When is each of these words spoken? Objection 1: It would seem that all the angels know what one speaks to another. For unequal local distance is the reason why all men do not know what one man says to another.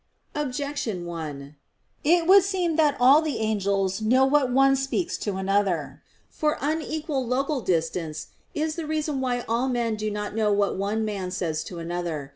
Objection 0.33 1.05
1: 1.05 1.55
It 2.03 2.25
would 2.25 2.41
seem 2.43 2.75
that 2.75 2.97
all 2.99 3.21
the 3.21 3.37
angels 3.37 4.01
know 4.01 4.25
what 4.25 4.49
one 4.51 4.75
speaks 4.75 5.15
to 5.19 5.35
another. 5.35 6.01
For 6.27 6.57
unequal 6.59 7.23
local 7.23 7.61
distance 7.61 8.29
is 8.55 8.75
the 8.77 8.87
reason 8.87 9.21
why 9.21 9.41
all 9.47 9.69
men 9.69 9.95
do 9.97 10.09
not 10.09 10.33
know 10.33 10.51
what 10.51 10.75
one 10.75 11.05
man 11.05 11.29
says 11.29 11.63
to 11.65 11.77
another. 11.77 12.29